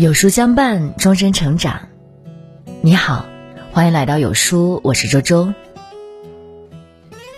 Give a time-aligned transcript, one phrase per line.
[0.00, 1.88] 有书相伴，终身成长。
[2.80, 3.26] 你好，
[3.70, 5.52] 欢迎来到有书，我是周周。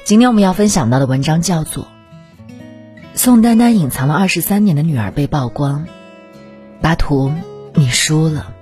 [0.05, 1.83] 今天我们要分享到的文章叫做
[3.15, 5.87] 《宋丹丹隐藏了二十三年的女儿被曝光》，
[6.81, 7.33] 巴图，
[7.75, 8.55] 你输了。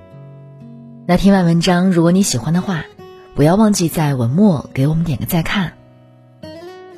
[1.06, 2.84] 那听完文章，如果你喜欢的话，
[3.34, 5.74] 不要忘记在文末给我们点个再看。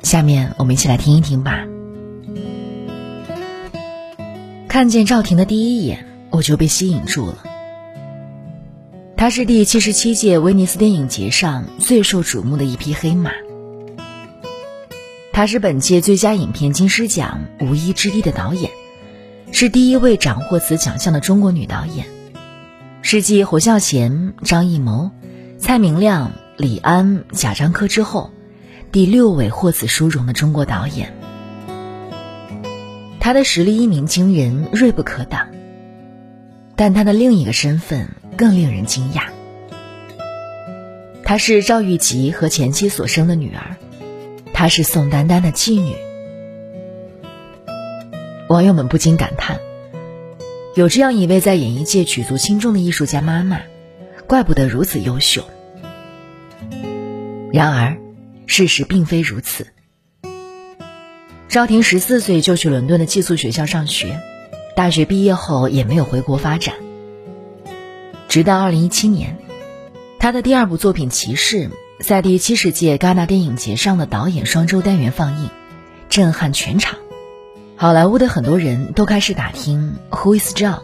[0.03, 1.65] 下面我们一起来听一听吧。
[4.69, 7.43] 看见赵婷的第一眼，我就被吸引住了。
[9.15, 13.31] 她是第七十七届威尼斯电影节上最受瞩目的一匹黑马。
[15.31, 18.71] 她是本届最佳影片金狮奖无一之地的导演，
[19.51, 22.07] 是第一位斩获此奖项的中国女导演，
[23.03, 25.11] 是继侯孝贤、张艺谋、
[25.59, 28.31] 蔡明亮、李安、贾樟柯之后，
[28.91, 31.15] 第六位获此殊荣的中国导演。
[33.19, 35.52] 他的实力一鸣惊人，锐不可挡。
[36.75, 39.25] 但他的另一个身份更令人惊讶。
[41.23, 43.77] 她是赵玉吉和前妻所生的女儿，
[44.53, 45.95] 她是宋丹丹的继女。
[48.49, 49.59] 网友们不禁感叹：
[50.75, 53.61] 有这样一位在演艺界举足轻重的艺术家妈妈，
[54.27, 55.43] 怪不得如此优秀。
[57.51, 57.97] 然而，
[58.45, 59.67] 事实并非如此。
[61.47, 64.19] 赵婷十四岁就去伦敦的寄宿学校上学，
[64.75, 66.75] 大学毕业后也没有回国发展。
[68.27, 69.37] 直到二零一七年，
[70.19, 75.49] 他的第二部作品《骑士》在第七十届戛纳电影节上的导演双周单元放映，
[76.09, 76.97] 震撼全场。
[77.75, 80.79] 好莱坞的很多人都开始打听 Who is Zhao。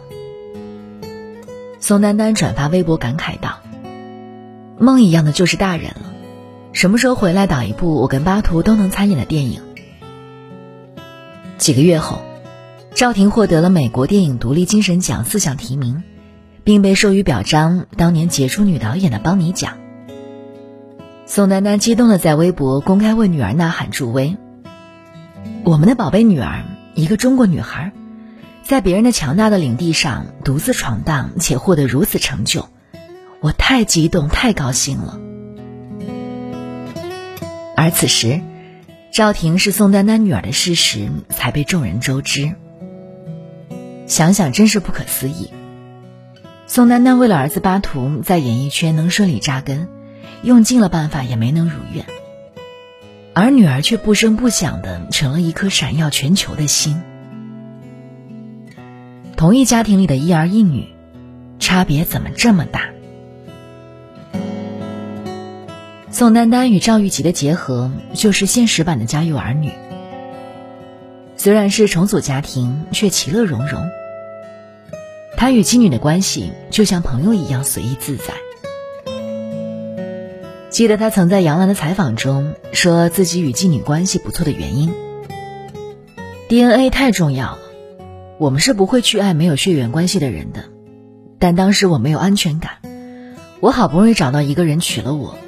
[1.80, 3.60] 宋丹丹转发微博感慨道
[4.78, 6.12] ：“梦一样的就是大人了，
[6.72, 9.62] 什么时候回来导一部我跟巴图都能参演的电影？”
[11.58, 12.22] 几个月后，
[12.94, 16.02] 赵婷获得了美国电影独立精神奖四项提名，
[16.64, 19.78] 并被授予表彰当年杰出女导演的邦尼奖。
[21.24, 24.36] 宋丹丹激动的在微博公开为女儿呐喊助威
[25.64, 26.64] ：“我们的宝贝女儿，
[26.94, 27.92] 一个中国女孩，
[28.64, 32.68] 在别人的强大的领地上独自闯荡且获得如此成就，
[33.40, 35.18] 我太激动太高兴了。”
[37.76, 38.40] 而此时。
[39.12, 42.54] 赵婷是宋丹丹女儿的事实才被众人周知。
[44.10, 45.52] 想想真是不可思议。
[46.66, 49.86] 宋丹丹为了儿子巴图在演艺圈能顺利扎根，
[50.42, 52.04] 用尽了办法也没能如愿，
[53.34, 57.00] 而女儿却不声不响的成了一颗闪耀全球的星。
[59.36, 60.88] 同一家庭里的一儿一女，
[61.60, 62.90] 差别怎么这么大？
[66.10, 69.68] 宋丹丹与赵玉吉的结合就是现实版的《家有儿女》。
[71.36, 73.88] 虽然是重组家庭，却其乐融融。
[75.40, 78.34] 他与妓女的关系就像朋友一样随意自在。
[80.68, 84.92] 记得他曾在杨澜的采访中说自己与继女关系不错的原因
[86.50, 87.58] ：DNA 太重要了，
[88.36, 90.64] 我们是不会去爱没有血缘关系的人的。
[91.38, 92.72] 但当时我没有安全感，
[93.60, 95.38] 我好不容易找到一个人娶了我。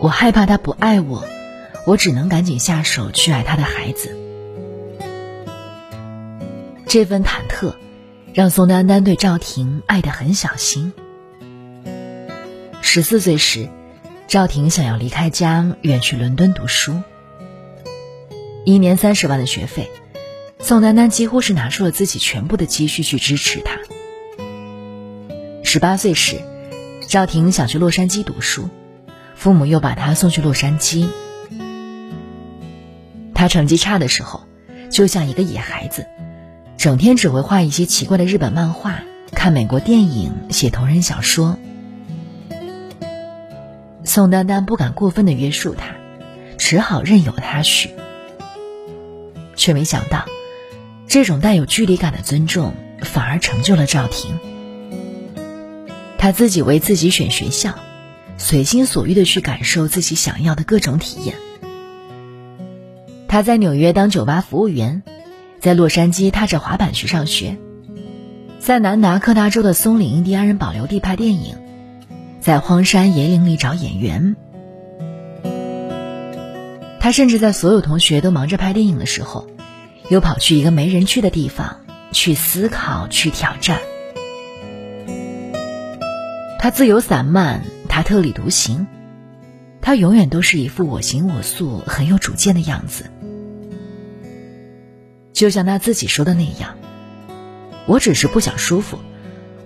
[0.00, 1.22] 我害怕他不爱我，
[1.84, 4.16] 我只能赶紧下手去爱他的孩子。
[6.86, 7.74] 这份忐忑，
[8.34, 10.92] 让宋丹丹对赵婷爱得很小心。
[12.82, 13.68] 十四岁时，
[14.26, 17.00] 赵婷想要离开家，远去伦敦读书。
[18.64, 19.88] 一年三十万的学费，
[20.58, 23.78] 宋丹丹几乎是拿出了自己全部的积蓄去支持他。
[25.62, 26.40] 十八岁时，
[27.08, 28.68] 赵婷想去洛杉矶读书。
[29.36, 31.08] 父母又把她送去洛杉矶。
[33.32, 34.42] 他成绩差的时候，
[34.90, 36.06] 就像一个野孩子，
[36.84, 39.00] 整天只会画一些奇怪的日本漫画，
[39.30, 41.56] 看美国电影，写同人小说。
[44.04, 45.94] 宋丹丹不敢过分的约束他，
[46.58, 47.88] 只好任由他去。
[49.56, 50.26] 却没想到，
[51.08, 54.38] 这种带有距离感的尊重，反而成就了赵婷。
[56.18, 57.76] 他自己为自己选学校。
[58.36, 61.36] 随心所欲的去感受自己想要的各种体验。
[63.26, 65.02] 他在纽约当酒吧服务员，
[65.64, 67.56] 在洛杉矶踏着滑板去上学，
[68.58, 71.56] 在南达科他州的松岭印第安人保留地拍电影，
[72.38, 74.36] 在荒山野岭里找演员。
[77.00, 79.46] 他甚至在所有同学都忙着拍电影的时候，
[80.10, 81.80] 又跑去一个没人去的地方
[82.12, 83.78] 去思考、去挑战。
[86.58, 87.64] 他自由散漫。
[87.88, 88.86] 他特立独行，
[89.80, 93.08] 他永远都是一副我行我素、很有主见的样子。
[95.34, 96.78] 就像他自己说的那样
[97.86, 99.00] ：“我只是不想舒服，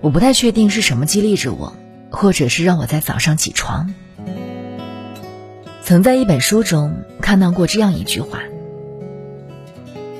[0.00, 1.76] 我不太确定是什么激励着我，
[2.10, 3.94] 或者是让我在早上起床。
[5.84, 8.40] 曾在一本书中看到过这样一句话：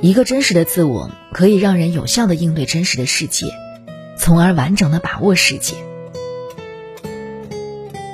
[0.03, 3.47] 一个真实的自我可以让人有效的应对真实的世界，
[4.19, 5.77] 从而完整的把握世界。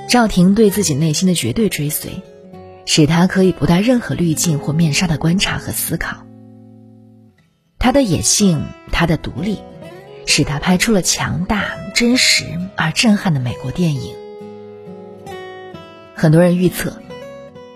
[0.09, 2.23] 赵婷对自己内心的绝对追随，
[2.87, 6.19] 使她可以不带任何滤镜或面纱的观察和思考。
[7.85, 9.59] 她的野性，她的独立。
[10.27, 12.47] 使他拍出了强大、真实
[12.77, 14.15] 而震撼的美国电影。
[16.15, 16.97] 很多人预测，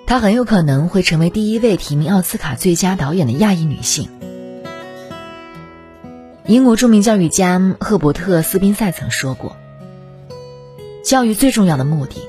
[0.06, 4.08] 她很有可能会成为第一位提名奥斯卡最佳导演的亚裔女性。
[6.46, 9.58] 英国著名教育家赫伯特·斯宾塞曾说过
[11.04, 12.22] ：“教育最重要的目的，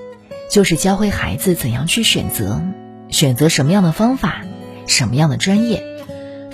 [0.49, 2.61] 就是教会孩子怎样去选择，
[3.09, 4.43] 选择什么样的方法，
[4.85, 5.88] 什么样的专业，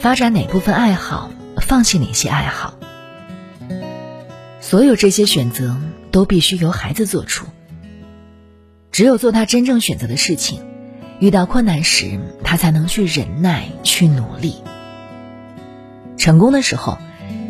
[0.06, 2.78] 发展哪部分爱好，放弃哪些爱好。”
[4.62, 5.76] 所有这些选择
[6.12, 7.48] 都必须由孩子做出。
[8.92, 10.62] 只有做他真正选择的事情，
[11.20, 14.58] 遇到困难时，他才能去忍耐、去努力。
[16.20, 17.00] 成功的时候，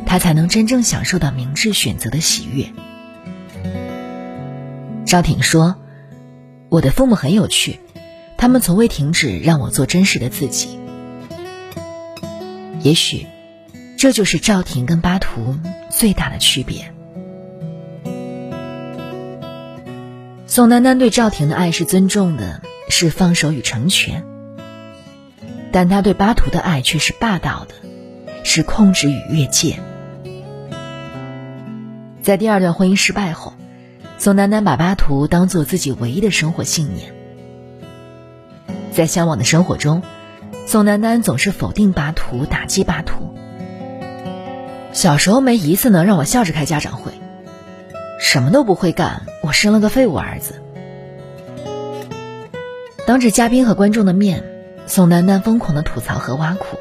[0.05, 2.67] 他才能真正享受到明智选择的喜悦。
[5.05, 5.75] 赵挺说
[6.71, 7.81] ：“我的父母很有趣，
[8.37, 10.79] 他们从未停止让我做真实的自己。
[12.85, 13.25] 也许，
[13.97, 15.57] 这就是赵婷跟巴图
[15.89, 16.93] 最大的区别。”
[20.45, 24.21] 宋丹丹对赵婷的爱是尊重的，是放手与成全；
[25.71, 27.73] 但他对巴图的爱却是霸道的，
[28.43, 29.79] 是控制与越界。
[32.21, 33.55] 在第二段婚姻失败后，
[34.19, 37.11] 宋丹丹把巴图当做自己唯一的生活信念。
[38.91, 40.03] 在向往的生活中，
[40.65, 43.33] 宋丹丹总是否定巴图，打击巴图。
[44.93, 47.11] 小时候没一次能让我笑着开家长会。
[48.19, 50.61] 什么都不会干，我生了个废物儿子。
[53.05, 54.43] 当着嘉宾和观众的面，
[54.87, 56.77] 宋丹丹疯狂的吐槽和挖苦，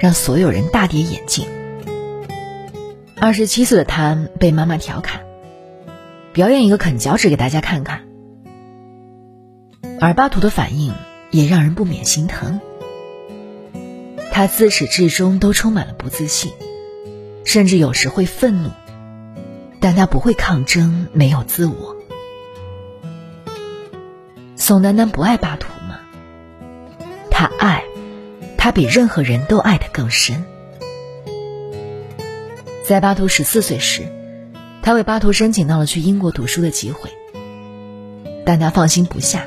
[0.00, 1.46] 让所有人大跌眼镜。
[3.20, 5.20] 二十七岁的她被妈妈调侃
[6.32, 8.00] ：“表演一个啃脚趾给大家看看。”
[10.00, 10.92] 而巴图的反应
[11.30, 12.60] 也让人不免心疼。
[14.32, 16.52] 他自始至终都充满了不自信，
[17.44, 18.70] 甚至有时会愤怒。
[19.80, 21.96] 但他不会抗争，没有自我。
[24.56, 26.00] 宋丹丹不爱巴图吗？
[27.30, 27.84] 他爱，
[28.58, 30.44] 他比任何人都爱得更深。
[32.86, 34.02] 在巴图十四岁时，
[34.82, 37.10] 他为巴图申请到了去英国读书的机会，
[38.44, 39.46] 但他放心不下，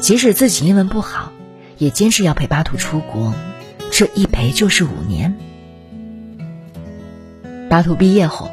[0.00, 1.32] 即使自己英文不好，
[1.78, 3.32] 也坚持要陪巴图出国，
[3.92, 5.36] 这一陪就是五年。
[7.68, 8.50] 巴图毕业后。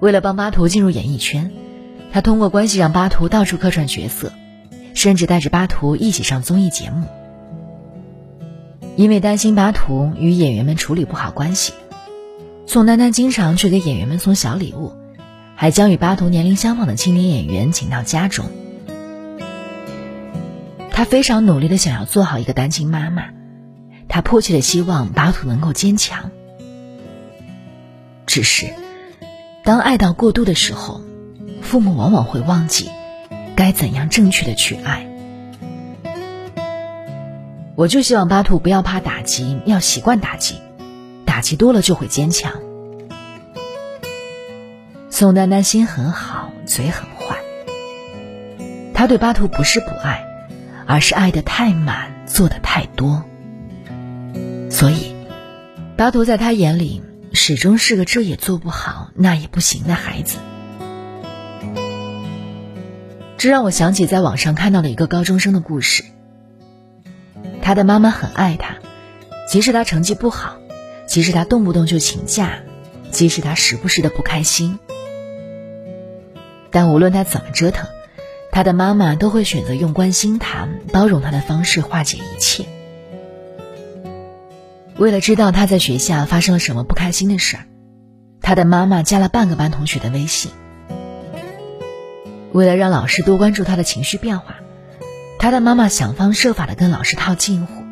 [0.00, 1.50] 为了帮巴图进入演艺圈，
[2.12, 4.32] 他通过关系让巴图到处客串角色，
[4.94, 7.08] 甚至带着巴图一起上综艺节目。
[8.94, 11.72] 因为担心巴图与演员们处理不好关系，
[12.66, 14.92] 宋丹丹经常去给演员们送小礼物，
[15.56, 18.44] 还将与巴图年龄相仿的青年演员请到家中。
[20.92, 23.30] 她非常努力的想要做好一个单亲妈妈，
[24.08, 26.30] 他迫切的希望巴图能够坚强。
[28.26, 28.66] 只是。
[29.64, 31.02] 当爱到过度的时候，
[31.60, 32.88] 父母往往会忘记
[33.54, 35.06] 该怎样正确的去爱。
[37.74, 40.54] 我就希望巴图不要怕打击，要习惯打击，
[41.26, 42.54] 打击多了就会坚强。
[45.10, 47.36] 宋丹丹心很好，嘴很坏。
[48.94, 50.24] 他对巴图不是不爱，
[50.86, 53.22] 而是爱的太满，做的太多。
[54.70, 55.14] 所以，
[55.96, 57.02] 巴图在他眼里。
[57.30, 60.38] 始终是个这也做不好那也不行的孩子，
[63.36, 66.04] 这让我想起在网上看到的一个高中生的故事。
[67.60, 68.76] 他的妈妈很爱他，
[69.46, 70.56] 即使他成绩不好，
[71.06, 72.60] 即使他动不动就请假，
[73.10, 74.78] 即使他时不时的不开心，
[76.70, 77.86] 但无论他怎么折腾，
[78.50, 82.64] 他的妈妈都会选择用关心他、包容他的方式化解一切。
[84.98, 87.66] 为了知道他在学校发生了什么不开心的事儿，
[88.42, 90.50] 他的妈妈加了半个班同学的微信。
[92.50, 94.56] 为了让老师多关注他的情绪变化，
[95.38, 97.84] 他的妈妈想方设法的跟老师套近乎。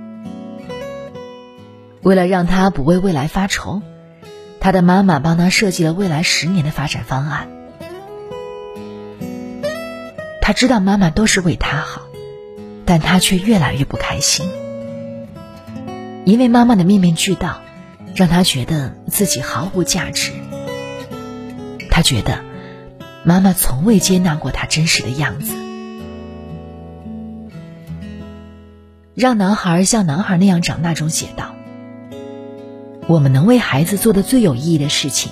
[2.02, 3.82] 为了让他不为未来发愁，
[4.58, 7.48] 他的妈妈帮他设计了未来十年的发展方案。
[10.42, 12.02] 他知道妈妈都是为他好，
[12.84, 14.50] 但他却越来越不开心。
[16.26, 17.60] 因为妈妈的面面俱到，
[18.16, 20.32] 让他觉得自己毫无价值。
[21.88, 22.40] 他觉得
[23.24, 25.54] 妈妈从未接纳过他真实的样子。
[29.14, 31.54] 让男孩像男孩那样长大中写道
[33.06, 35.30] ：“我们能为孩子做的最有意义的事情，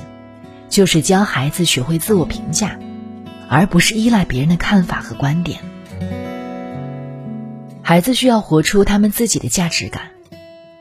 [0.68, 2.78] 就是教孩子学会自我评价，
[3.50, 5.58] 而不是依赖别人的看法和观点。
[7.82, 10.12] 孩子需要活出他们自己的价值感，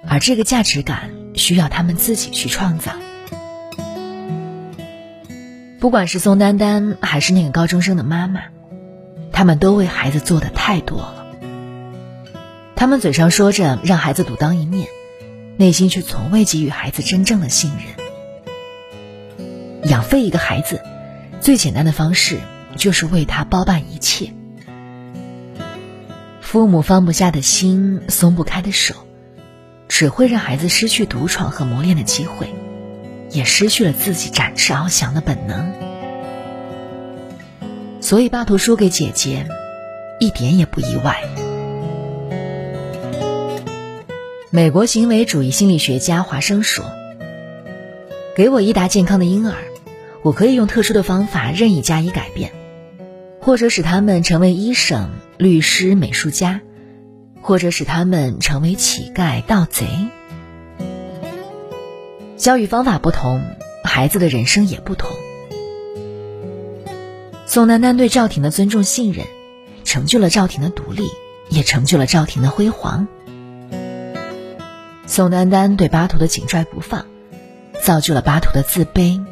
[0.08, 2.94] 而这个价值感需要他们自己去创造。”
[5.80, 8.44] 不管是宋丹丹还是那个高中生的妈妈，
[9.34, 11.26] 他们都为孩子做的太多了。
[12.76, 14.88] 他们嘴上说着让孩子独当一面，
[15.58, 17.84] 内心却从未给予孩子真正的信任。
[19.90, 20.82] 养废一个孩子，
[21.42, 22.40] 最简单的方式
[22.78, 24.32] 就是为他包办一切。
[26.40, 28.96] 父母放不下的心，松不开的手，
[29.96, 32.52] 只会让孩子失去独闯和磨练的机会。
[33.30, 35.72] 也失去了自己展翅翱翔的本能，
[38.00, 39.48] 所以巴图输给姐姐，
[40.20, 41.18] 一点也不意外。
[44.52, 46.86] 美国行为主义心理学家华生说
[48.36, 49.58] ：“给我一打健康的婴儿，
[50.22, 52.52] 我可以用特殊的方法任意加以改变，
[53.42, 56.62] 或者使他们成为医生、律师、美术家，
[57.44, 59.86] 或者使他们成为乞丐、盗贼。”
[62.36, 63.44] 教育方法不同，
[63.84, 65.12] 孩子的人生也不同。
[67.46, 69.28] 宋丹丹对赵婷的尊重信任，
[69.84, 71.04] 成就了赵婷的独立，
[71.50, 73.08] 也成就了赵婷的辉煌。
[75.06, 77.06] 宋丹丹对巴图的紧拽不放，
[77.82, 79.24] 造就了巴图的自卑，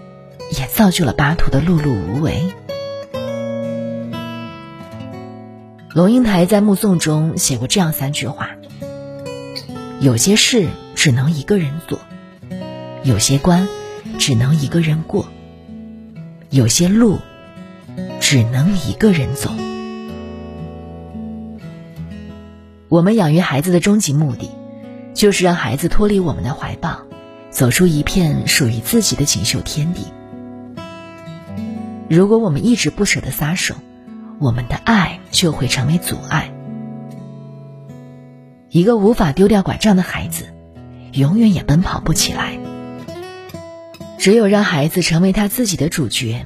[0.52, 2.54] 也造就了巴图的碌碌无为。
[5.94, 8.52] 龙应台在《目送》中写过这样三句话：
[10.00, 12.00] 有些事只能一个人做。
[13.04, 13.68] 有些关
[14.18, 15.28] 只能一个人过，
[16.50, 17.20] 有些路
[18.22, 19.52] 只能一个人走。
[22.88, 24.50] 我们养育孩子的终极目的，
[25.14, 27.02] 就是让孩子脱离我们的怀抱，
[27.50, 30.06] 走出一片属于自己的锦绣天地。
[32.08, 33.76] 如果我们一直不舍得撒手，
[34.42, 36.52] 我们的爱就会成为阻碍。
[38.70, 40.48] 一个无法丢掉拐杖的孩子，
[41.12, 42.58] 永远也奔跑不起来。
[44.18, 46.44] 只有让孩子成为他自己的主角，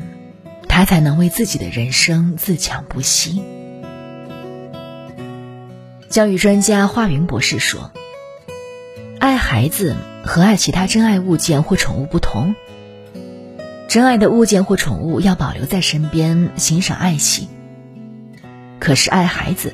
[0.67, 3.41] 他才能为自己的人生自强不息。
[6.09, 7.91] 教育专家华云博士说
[9.19, 12.55] ：“爱孩子和爱其他真爱物件或宠物不同。
[13.87, 17.47] 真爱的物件或宠物要保留在身边，欣赏爱惜；
[18.85, 19.73] 可是爱孩子，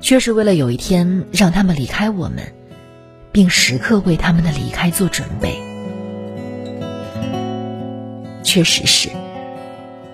[0.00, 2.52] 却是为了有一天让他们离开我们，
[3.30, 5.62] 并时刻为他们的离开做准备。”
[8.42, 9.10] 确实是，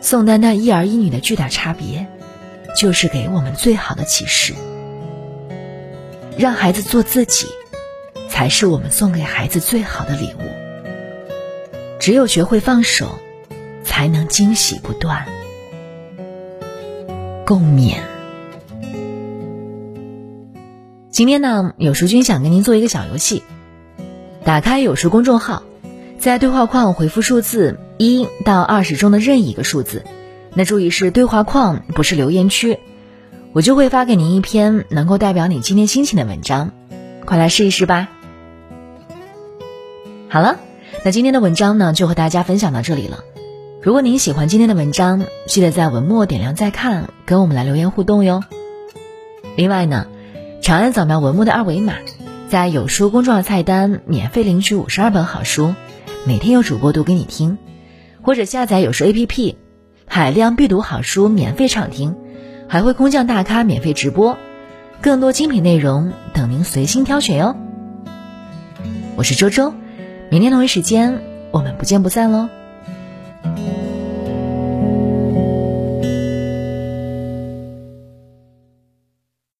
[0.03, 2.07] 宋丹丹一儿一女的巨大差别，
[2.77, 4.53] 就是给我们最好的启示。
[6.37, 7.47] 让孩子做自己，
[8.29, 10.43] 才是我们送给孩子最好的礼物。
[11.99, 13.19] 只有学会放手，
[13.85, 15.25] 才能惊喜不断。
[17.47, 18.03] 共勉。
[21.19, 23.43] 今天呢，有书君想跟您做一个小游戏，
[24.45, 25.65] 打开有书公众号。
[26.17, 30.05] 在对话框回复数字一到二十中的任意一个数字，
[30.55, 32.79] 那注意是对话框，不是留言区，
[33.53, 36.71] 我就会发给您一篇能够代表你今天心情的文章，
[37.25, 38.09] 快来试一试吧。
[40.29, 40.61] 好了，
[41.05, 43.25] 那今天的文章呢就和大家分享到这里了。
[43.83, 48.45] 如果您喜欢今天的文章，记得在文末点亮再看，跟我们来留言互动哟。
[49.57, 50.07] 另外呢，
[50.69, 51.95] 长按扫描文末的二维码，
[52.51, 55.75] 在有书公众号菜单免费领取五十二本好书。
[56.27, 57.57] 每天有主播读给你听，
[58.21, 59.55] 或者下载有书 APP，
[60.07, 62.17] 海量必读好书免费畅听，
[62.69, 64.37] 还会空降大咖免费直播，
[65.01, 67.57] 更多精品内容等您随心挑选哟。
[69.17, 69.73] 我是周周，
[70.29, 72.51] 明天同一时间我们不见不散喽。